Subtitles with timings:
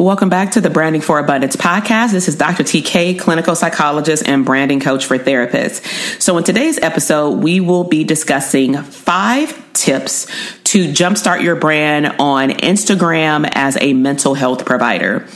[0.00, 2.12] Welcome back to the Branding for Abundance podcast.
[2.12, 2.62] This is Dr.
[2.62, 5.84] TK, clinical psychologist and branding coach for therapists.
[6.18, 10.24] So, in today's episode, we will be discussing five tips
[10.64, 15.26] to jumpstart your brand on Instagram as a mental health provider.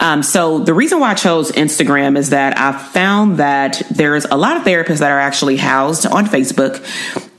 [0.00, 4.36] Um, so, the reason why I chose Instagram is that I found that there's a
[4.36, 6.84] lot of therapists that are actually housed on Facebook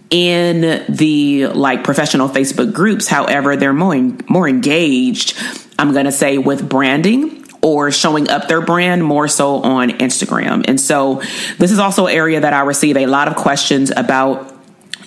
[0.09, 3.07] in the like professional Facebook groups.
[3.07, 3.95] However, they're more
[4.29, 5.37] more engaged
[5.81, 10.63] I'm going to say with branding or showing up their brand more so on Instagram.
[10.67, 11.23] And so
[11.57, 14.53] this is also an area that I receive a lot of questions about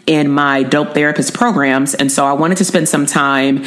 [0.06, 1.94] in my dope therapist programs.
[1.94, 3.64] And so I wanted to spend some time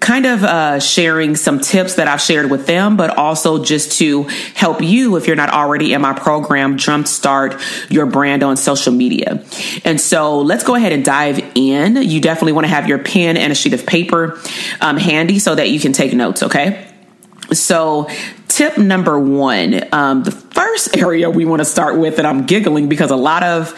[0.00, 4.24] kind of uh, sharing some tips that I've shared with them, but also just to
[4.54, 9.44] help you, if you're not already in my program, jumpstart your brand on social media.
[9.84, 11.96] And so let's go ahead and dive in.
[11.96, 14.40] You definitely want to have your pen and a sheet of paper
[14.80, 16.86] um, handy so that you can take notes, okay?
[17.52, 18.08] So,
[18.46, 22.88] tip number one, um, the first area we want to start with, and I'm giggling
[22.88, 23.74] because a lot of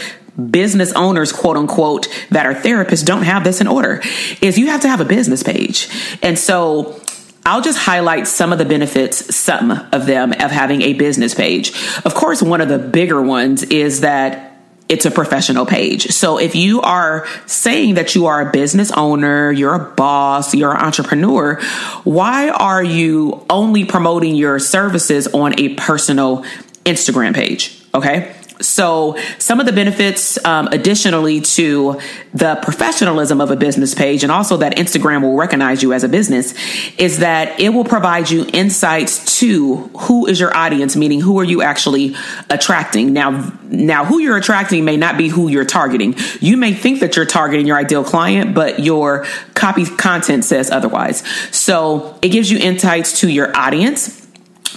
[0.51, 4.03] business owners, quote unquote, that are therapists don't have this in order
[4.41, 5.89] is you have to have a business page.
[6.23, 7.01] And so
[7.45, 11.73] I'll just highlight some of the benefits, some of them, of having a business page.
[12.05, 14.49] Of course, one of the bigger ones is that
[14.89, 16.09] it's a professional page.
[16.09, 20.73] So if you are saying that you are a business owner, you're a boss, you're
[20.73, 21.61] an entrepreneur,
[22.05, 26.45] why are you only promoting your services on a personal
[26.85, 27.83] Instagram page?
[27.95, 28.35] Okay.
[28.63, 32.01] So, some of the benefits, um, additionally to
[32.33, 36.09] the professionalism of a business page, and also that Instagram will recognize you as a
[36.09, 36.55] business,
[36.99, 41.45] is that it will provide you insights to who is your audience, meaning who are
[41.45, 42.15] you actually
[42.49, 43.13] attracting.
[43.13, 46.15] Now, now who you're attracting may not be who you're targeting.
[46.41, 51.23] You may think that you're targeting your ideal client, but your copy content says otherwise.
[51.51, 54.22] So, it gives you insights to your audience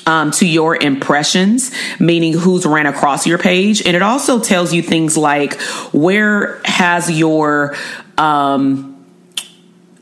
[0.06, 3.82] um, to your impressions, meaning who's ran across your page.
[3.86, 5.60] And it also tells you things like
[5.92, 7.76] where has your,
[8.18, 8.95] um,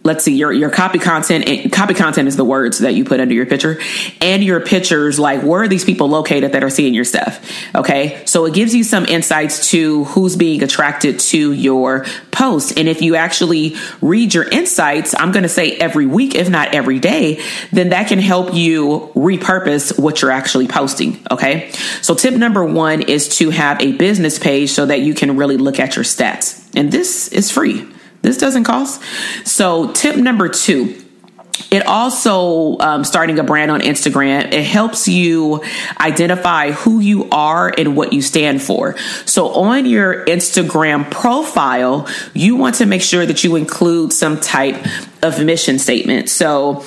[0.03, 3.33] let's see your your copy content copy content is the words that you put under
[3.33, 3.79] your picture
[4.21, 8.23] and your pictures like where are these people located that are seeing your stuff okay?
[8.25, 13.01] So it gives you some insights to who's being attracted to your post and if
[13.01, 17.41] you actually read your insights i'm going to say every week if not every day
[17.71, 21.71] then that can help you repurpose what you're actually posting okay?
[22.01, 25.57] So tip number 1 is to have a business page so that you can really
[25.57, 27.87] look at your stats and this is free
[28.23, 29.01] this doesn't cost.
[29.45, 30.99] So, tip number two
[31.71, 35.63] it also um, starting a brand on instagram it helps you
[35.99, 42.55] identify who you are and what you stand for so on your instagram profile you
[42.55, 44.83] want to make sure that you include some type
[45.21, 46.83] of mission statement so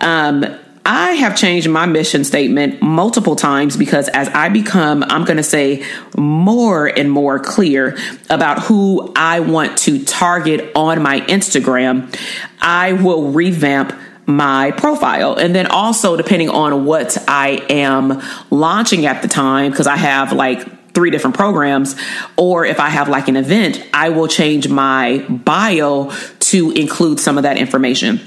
[0.00, 0.44] um,
[0.88, 5.42] I have changed my mission statement multiple times because as I become, I'm going to
[5.42, 5.84] say
[6.16, 7.98] more and more clear
[8.30, 12.16] about who I want to target on my Instagram,
[12.60, 15.34] I will revamp my profile.
[15.34, 20.32] And then also, depending on what I am launching at the time, because I have
[20.32, 21.96] like three different programs,
[22.36, 27.38] or if I have like an event, I will change my bio to include some
[27.38, 28.20] of that information.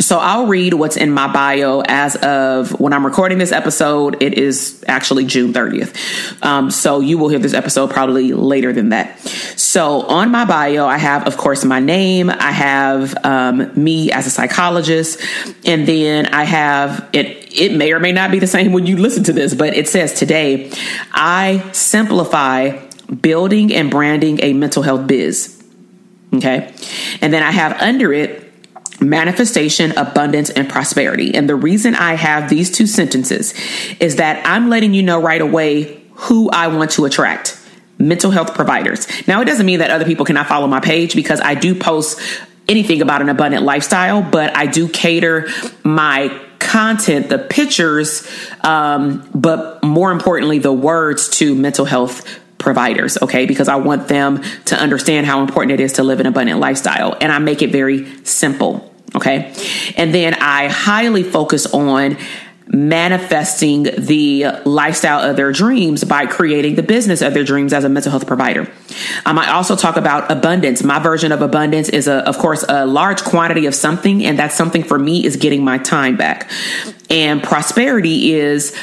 [0.00, 4.22] So I'll read what's in my bio as of when I'm recording this episode.
[4.22, 6.44] It is actually June 30th.
[6.44, 9.18] Um, so you will hear this episode probably later than that.
[9.58, 12.30] So on my bio, I have, of course, my name.
[12.30, 15.20] I have um, me as a psychologist,
[15.66, 17.52] and then I have it.
[17.52, 19.88] It may or may not be the same when you listen to this, but it
[19.88, 20.70] says today,
[21.12, 22.78] I simplify
[23.20, 25.54] building and branding a mental health biz.
[26.34, 26.72] Okay,
[27.20, 28.37] and then I have under it
[29.00, 31.34] manifestation, abundance, and prosperity.
[31.34, 33.54] And the reason I have these two sentences
[34.00, 37.60] is that I'm letting you know right away who I want to attract
[37.98, 39.06] mental health providers.
[39.26, 42.20] Now, it doesn't mean that other people cannot follow my page because I do post
[42.68, 45.48] anything about an abundant lifestyle, but I do cater
[45.84, 46.28] my
[46.58, 48.28] content, the pictures,
[48.60, 53.46] um, but more importantly, the words to mental health providers, okay?
[53.46, 57.16] Because I want them to understand how important it is to live an abundant lifestyle.
[57.20, 59.54] And I make it very simple, okay?
[59.96, 62.16] And then I highly focus on
[62.70, 67.88] manifesting the lifestyle of their dreams by creating the business of their dreams as a
[67.88, 68.70] mental health provider.
[69.24, 70.82] Um, I also talk about abundance.
[70.82, 74.52] My version of abundance is, a, of course, a large quantity of something, and that
[74.52, 76.50] something for me is getting my time back.
[77.08, 78.76] And prosperity is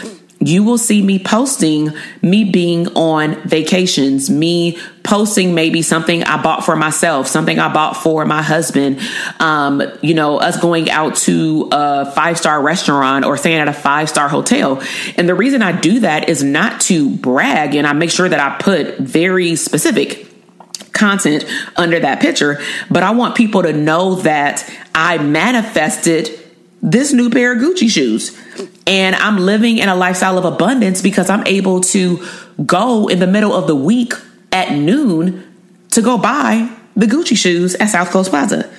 [0.45, 6.63] you will see me posting me being on vacations, me posting maybe something I bought
[6.63, 8.99] for myself, something I bought for my husband,
[9.39, 13.73] um, you know, us going out to a five star restaurant or staying at a
[13.73, 14.83] five star hotel.
[15.17, 18.39] And the reason I do that is not to brag, and I make sure that
[18.39, 20.27] I put very specific
[20.93, 21.45] content
[21.75, 26.39] under that picture, but I want people to know that I manifested
[26.85, 28.39] this new pair of Gucci shoes.
[28.87, 32.25] And I'm living in a lifestyle of abundance because I'm able to
[32.65, 34.13] go in the middle of the week
[34.51, 35.43] at noon
[35.89, 38.71] to go buy the Gucci shoes at South Coast Plaza.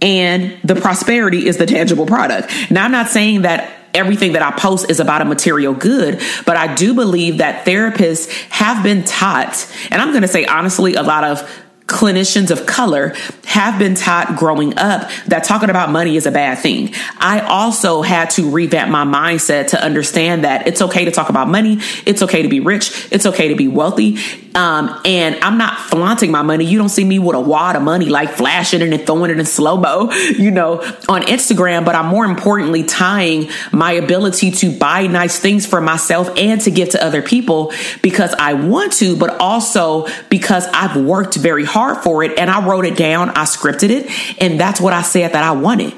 [0.00, 2.70] And the prosperity is the tangible product.
[2.70, 6.56] Now, I'm not saying that everything that I post is about a material good, but
[6.56, 11.02] I do believe that therapists have been taught, and I'm going to say honestly, a
[11.02, 11.50] lot of
[11.90, 13.14] clinicians of color
[13.44, 16.94] have been taught growing up that talking about money is a bad thing.
[17.18, 21.48] I also had to revamp my mindset to understand that it's okay to talk about
[21.48, 21.78] money.
[22.06, 23.08] It's okay to be rich.
[23.10, 24.18] It's okay to be wealthy.
[24.54, 26.64] Um, and I'm not flaunting my money.
[26.64, 29.38] You don't see me with a wad of money, like flashing it and throwing it
[29.38, 31.84] in slow mo, you know, on Instagram.
[31.84, 36.70] But I'm more importantly tying my ability to buy nice things for myself and to
[36.70, 37.72] give to other people
[38.02, 42.66] because I want to, but also because I've worked very hard for it and I
[42.66, 43.30] wrote it down.
[43.30, 44.40] I scripted it.
[44.40, 45.94] And that's what I said that I wanted.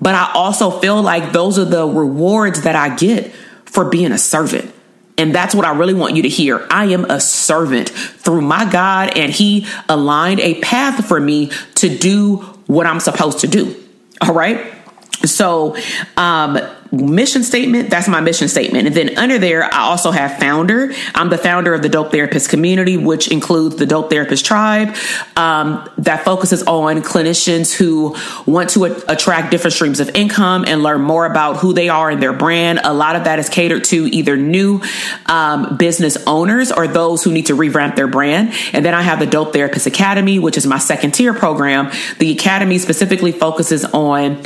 [0.00, 3.32] But I also feel like those are the rewards that I get
[3.64, 4.74] for being a servant.
[5.18, 6.66] And that's what I really want you to hear.
[6.70, 11.96] I am a servant through my God, and He aligned a path for me to
[11.96, 13.76] do what I'm supposed to do.
[14.20, 14.81] All right.
[15.24, 15.76] So,
[16.16, 16.58] um,
[16.92, 18.86] mission statement, that's my mission statement.
[18.86, 20.92] And then under there, I also have founder.
[21.14, 24.94] I'm the founder of the Dope Therapist community, which includes the Dope Therapist tribe
[25.34, 28.14] um, that focuses on clinicians who
[28.46, 32.10] want to a- attract different streams of income and learn more about who they are
[32.10, 32.80] and their brand.
[32.84, 34.82] A lot of that is catered to either new
[35.26, 38.52] um, business owners or those who need to revamp their brand.
[38.74, 41.90] And then I have the Dope Therapist Academy, which is my second tier program.
[42.18, 44.42] The Academy specifically focuses on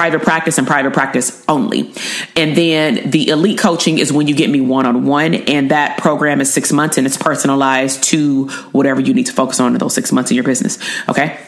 [0.00, 1.92] private practice and private practice only.
[2.34, 5.98] And then the elite coaching is when you get me one on one, and that
[5.98, 9.78] program is six months and it's personalized to whatever you need to focus on in
[9.78, 10.78] those six months in your business.
[11.06, 11.38] Okay.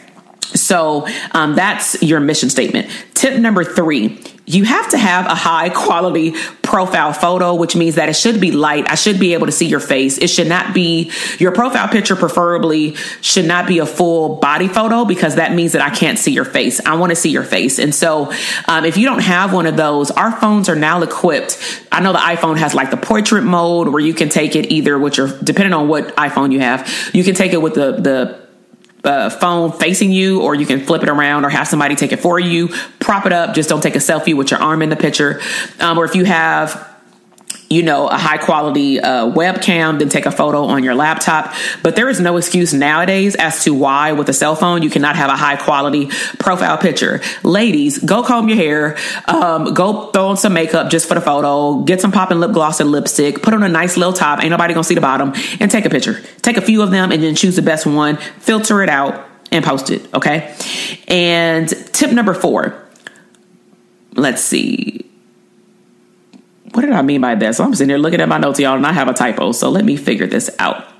[0.55, 2.89] So um, that's your mission statement.
[3.13, 8.09] Tip number three you have to have a high quality profile photo, which means that
[8.09, 8.89] it should be light.
[8.91, 10.17] I should be able to see your face.
[10.17, 15.05] It should not be your profile picture, preferably, should not be a full body photo
[15.05, 16.81] because that means that I can't see your face.
[16.85, 17.79] I want to see your face.
[17.79, 18.33] And so,
[18.67, 21.57] um, if you don't have one of those, our phones are now equipped.
[21.89, 24.99] I know the iPhone has like the portrait mode where you can take it either
[24.99, 28.42] with your, depending on what iPhone you have, you can take it with the, the,
[29.03, 32.19] uh, phone facing you, or you can flip it around or have somebody take it
[32.19, 32.69] for you.
[32.99, 33.55] Prop it up.
[33.55, 35.41] Just don't take a selfie with your arm in the picture.
[35.79, 36.92] Um, or if you have
[37.73, 41.53] you know, a high quality uh, webcam, then take a photo on your laptop.
[41.81, 45.15] But there is no excuse nowadays as to why, with a cell phone, you cannot
[45.15, 47.21] have a high quality profile picture.
[47.43, 48.97] Ladies, go comb your hair,
[49.27, 52.79] um, go throw on some makeup just for the photo, get some popping lip gloss
[52.79, 55.71] and lipstick, put on a nice little top, ain't nobody gonna see the bottom, and
[55.71, 56.21] take a picture.
[56.41, 59.65] Take a few of them and then choose the best one, filter it out, and
[59.65, 60.55] post it, okay?
[61.07, 62.79] And tip number four,
[64.15, 65.02] let's see
[66.73, 67.57] what did I mean by this?
[67.57, 69.51] So I'm sitting here looking at my notes, y'all, and I have a typo.
[69.51, 70.93] So let me figure this out.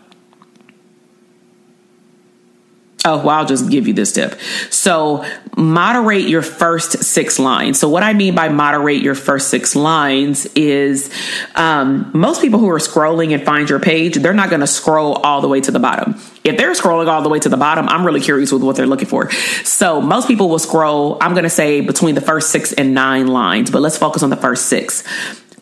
[3.05, 4.39] Oh, well, I'll just give you this tip.
[4.69, 5.25] So,
[5.57, 7.77] moderate your first six lines.
[7.77, 11.13] So, what I mean by moderate your first six lines is
[11.55, 15.15] um, most people who are scrolling and find your page, they're not going to scroll
[15.15, 16.15] all the way to the bottom.
[16.45, 18.87] If they're scrolling all the way to the bottom, I'm really curious with what they're
[18.87, 19.29] looking for.
[19.65, 23.27] So, most people will scroll, I'm going to say between the first six and nine
[23.27, 25.03] lines, but let's focus on the first six.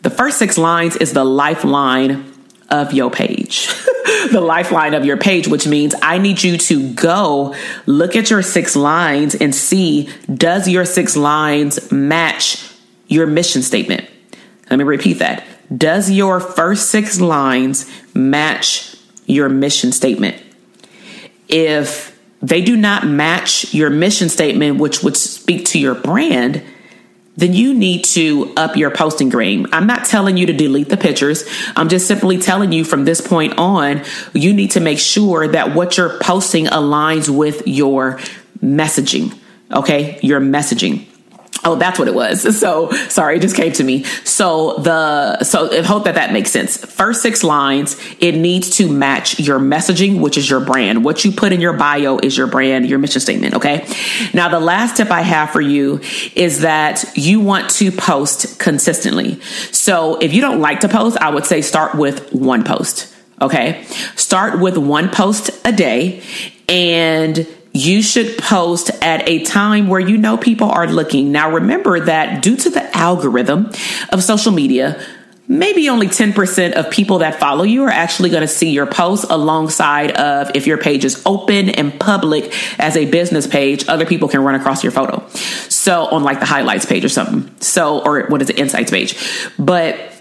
[0.02, 2.32] The first six lines is the lifeline
[2.68, 3.68] of your page.
[4.32, 7.54] the lifeline of your page, which means I need you to go
[7.86, 12.68] look at your six lines and see does your six lines match
[13.06, 14.08] your mission statement?
[14.70, 15.44] Let me repeat that.
[15.76, 20.42] Does your first six lines match your mission statement?
[21.48, 26.62] If they do not match your mission statement, which would speak to your brand,
[27.36, 29.66] then you need to up your posting game.
[29.72, 31.48] I'm not telling you to delete the pictures.
[31.76, 34.02] I'm just simply telling you from this point on,
[34.34, 38.18] you need to make sure that what you're posting aligns with your
[38.62, 39.36] messaging.
[39.72, 41.06] Okay, your messaging.
[41.64, 42.42] Oh, that's what it was.
[42.62, 44.04] So sorry, it just came to me.
[44.24, 46.76] So the so I hope that that makes sense.
[46.76, 51.04] First six lines, it needs to match your messaging, which is your brand.
[51.04, 53.54] What you put in your bio is your brand, your mission statement.
[53.54, 53.84] Okay.
[54.32, 56.00] Now the last tip I have for you
[56.36, 59.40] is that you want to post consistently.
[59.72, 63.12] So if you don't like to post, I would say start with one post.
[63.40, 63.84] Okay.
[64.14, 66.22] Start with one post a day
[66.68, 71.32] and you should post at a time where you know people are looking.
[71.32, 73.70] Now, remember that due to the algorithm
[74.10, 75.02] of social media,
[75.48, 79.26] maybe only 10% of people that follow you are actually going to see your post
[79.30, 84.28] alongside of if your page is open and public as a business page other people
[84.28, 85.26] can run across your photo.
[85.68, 87.54] So on like the highlights page or something.
[87.60, 89.16] So or what is it insights page.
[89.58, 90.11] But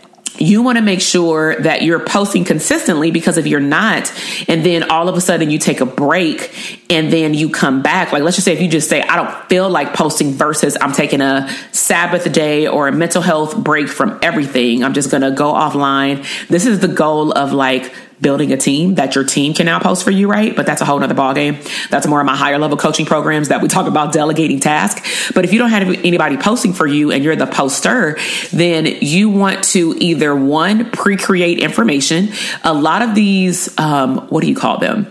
[0.41, 4.11] you want to make sure that you're posting consistently because if you're not,
[4.47, 8.11] and then all of a sudden you take a break and then you come back,
[8.11, 10.91] like let's just say if you just say, I don't feel like posting versus I'm
[10.91, 15.31] taking a Sabbath day or a mental health break from everything, I'm just going to
[15.31, 16.25] go offline.
[16.47, 20.03] This is the goal of like, building a team that your team can now post
[20.03, 20.55] for you, right?
[20.55, 21.61] But that's a whole nother ballgame.
[21.89, 25.31] That's more of my higher level coaching programs that we talk about delegating tasks.
[25.33, 28.17] But if you don't have anybody posting for you and you're the poster,
[28.51, 32.29] then you want to either one, pre-create information.
[32.63, 35.07] A lot of these, um, what do you call them?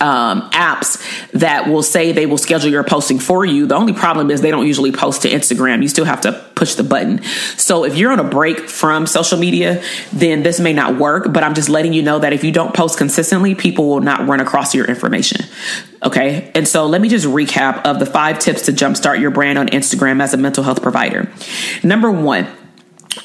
[0.00, 1.02] Um, apps
[1.32, 3.66] that will say they will schedule your posting for you.
[3.66, 5.82] The only problem is they don't usually post to Instagram.
[5.82, 7.22] You still have to push the button.
[7.56, 11.32] So if you're on a break from social media, then this may not work.
[11.32, 14.28] But I'm just letting you know that if you don't post consistently, people will not
[14.28, 15.46] run across your information.
[16.02, 16.50] Okay.
[16.54, 19.68] And so let me just recap of the five tips to jumpstart your brand on
[19.68, 21.30] Instagram as a mental health provider.
[21.82, 22.46] Number one,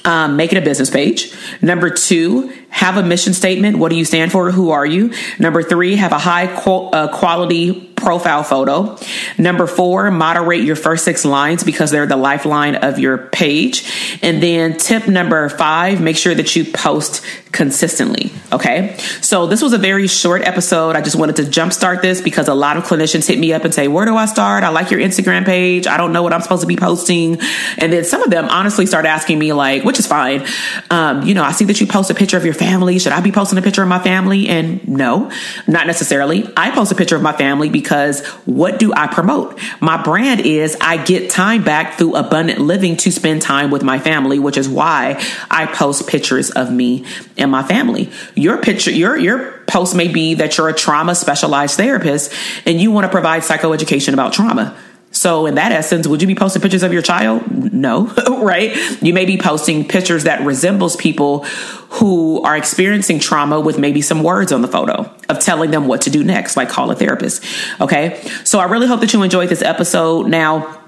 [0.05, 1.33] um, make it a business page.
[1.61, 3.77] Number two, have a mission statement.
[3.77, 4.51] What do you stand for?
[4.51, 5.13] Who are you?
[5.39, 8.97] Number three, have a high qual- uh, quality profile photo.
[9.37, 14.19] Number four, moderate your first six lines because they're the lifeline of your page.
[14.21, 18.31] And then tip number five, make sure that you post consistently.
[18.51, 18.97] Okay.
[19.21, 20.95] So this was a very short episode.
[20.95, 23.73] I just wanted to jumpstart this because a lot of clinicians hit me up and
[23.73, 24.63] say, Where do I start?
[24.63, 25.87] I like your Instagram page.
[25.87, 27.39] I don't know what I'm supposed to be posting.
[27.77, 30.45] And then some of them honestly start asking me, like, which is fine.
[30.89, 32.99] Um, you know, I see that you post a picture of your family.
[32.99, 34.47] Should I be posting a picture of my family?
[34.49, 35.31] And no,
[35.67, 36.49] not necessarily.
[36.57, 39.59] I post a picture of my family because what do I promote?
[39.79, 43.99] My brand is I get time back through abundant living to spend time with my
[43.99, 47.05] family, which is why I post pictures of me
[47.37, 48.09] and my family.
[48.33, 52.33] Your picture, your your post may be that you're a trauma specialized therapist
[52.65, 54.75] and you want to provide psychoeducation about trauma.
[55.23, 57.49] So, in that essence, would you be posting pictures of your child?
[57.71, 58.07] No,
[58.43, 58.75] right?
[59.01, 61.45] You may be posting pictures that resembles people
[61.91, 66.01] who are experiencing trauma with maybe some words on the photo of telling them what
[66.01, 67.41] to do next, like call a therapist.
[67.79, 68.21] Okay.
[68.43, 70.27] So, I really hope that you enjoyed this episode.
[70.27, 70.82] Now,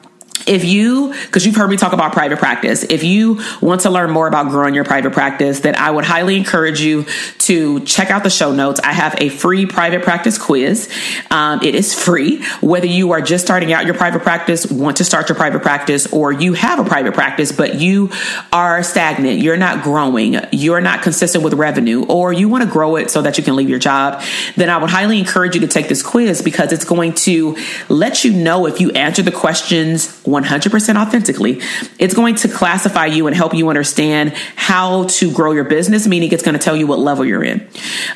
[0.47, 4.11] if you, because you've heard me talk about private practice, if you want to learn
[4.11, 7.05] more about growing your private practice, then I would highly encourage you
[7.39, 8.79] to check out the show notes.
[8.83, 10.91] I have a free private practice quiz.
[11.31, 15.03] Um, it is free, whether you are just starting out your private practice, want to
[15.03, 18.11] start your private practice, or you have a private practice, but you
[18.51, 22.95] are stagnant, you're not growing, you're not consistent with revenue, or you want to grow
[22.95, 24.21] it so that you can leave your job,
[24.55, 27.57] then I would highly encourage you to take this quiz because it's going to
[27.89, 31.61] let you know if you answer the questions 100% authentically,
[31.99, 36.31] it's going to classify you and help you understand how to grow your business, meaning
[36.31, 37.67] it's going to tell you what level you're in.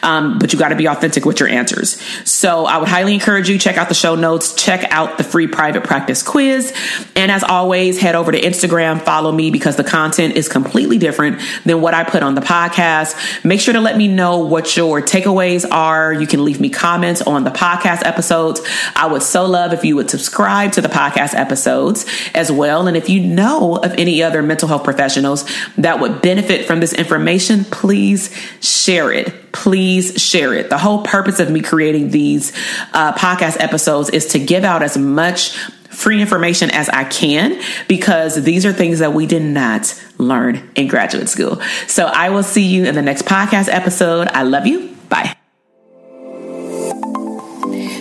[0.04, 2.02] Um, but you got to be authentic with your answers.
[2.30, 5.48] So I would highly encourage you check out the show notes, check out the free
[5.48, 6.74] private practice quiz.
[7.16, 11.42] And as always, head over to Instagram, follow me because the content is completely different
[11.66, 13.46] than what I put on the podcast.
[13.46, 16.14] Make sure to let me know what your takeaways are.
[16.14, 18.62] You can leave me comments on the podcast episodes.
[18.96, 22.88] I would so love if you would subscribe to the podcast episodes as well.
[22.88, 26.94] And if you know of any other mental health professionals that would benefit from this
[26.94, 29.52] information, please share it.
[29.52, 30.70] Please share it.
[30.70, 32.52] The whole purpose of me creating these
[32.94, 35.58] uh, podcast episodes is to give out as much
[35.90, 40.88] free information as I can because these are things that we did not learn in
[40.88, 41.62] graduate school.
[41.88, 44.28] So I will see you in the next podcast episode.
[44.30, 44.96] I love you.
[45.10, 45.39] Bye.